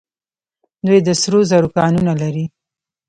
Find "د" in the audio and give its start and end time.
1.07-1.09